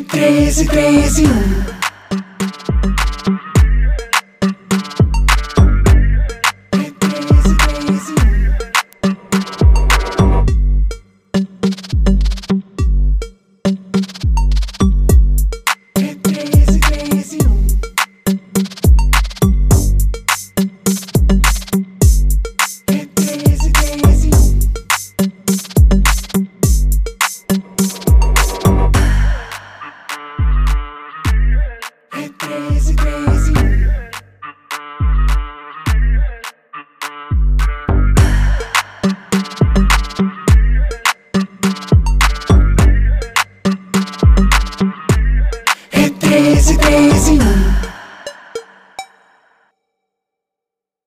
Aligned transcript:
É 0.00 0.02
13, 0.02 0.66
13, 0.66 1.24
1. 1.26 1.79
13, 46.60 46.78
13, 46.78 47.38
1. 47.38 47.89